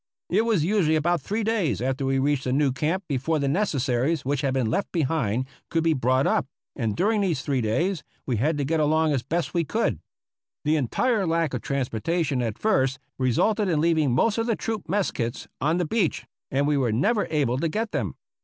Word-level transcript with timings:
It 0.31 0.45
was 0.45 0.65
usu 0.65 0.87
ally 0.93 0.95
about 0.95 1.21
three 1.21 1.43
days 1.43 1.79
after 1.79 2.07
we 2.07 2.17
reached 2.17 2.47
a 2.47 2.51
new 2.51 2.71
camp 2.71 3.03
before 3.07 3.37
the 3.37 3.47
necessaries 3.47 4.25
which 4.25 4.41
had 4.41 4.51
been 4.51 4.65
left 4.71 4.91
behind 4.91 5.45
could 5.69 5.83
be 5.83 5.93
278 5.93 6.23
APPENDIX 6.23 6.23
B 6.23 6.27
brought 6.27 6.27
up, 6.27 6.47
and 6.75 6.95
during 6.97 7.21
these 7.21 7.43
three 7.43 7.61
days 7.61 8.03
we 8.25 8.37
had 8.37 8.57
to 8.57 8.65
get 8.65 8.79
along 8.79 9.13
as 9.13 9.21
best 9.21 9.53
we 9.53 9.63
could. 9.63 9.99
The 10.65 10.75
entire 10.75 11.27
lack 11.27 11.53
of 11.53 11.61
transportation 11.61 12.41
at 12.41 12.57
first 12.57 12.97
resulted 13.19 13.69
in 13.69 13.79
leaving 13.79 14.11
most 14.11 14.39
of 14.39 14.47
the 14.47 14.55
troop 14.55 14.89
mess 14.89 15.11
kits 15.11 15.47
on 15.61 15.77
the 15.77 15.85
beach, 15.85 16.25
and 16.49 16.65
we 16.65 16.77
were 16.77 16.91
never 16.91 17.27
able 17.29 17.59
to 17.59 17.69
get 17.69 17.91
them. 17.91 18.15